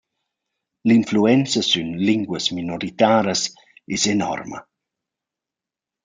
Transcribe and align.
L’influenza 0.87 1.61
sün 1.69 1.89
linguas 2.07 2.45
minoritaras 2.59 3.41
es 3.97 4.03
enorma. 4.15 4.59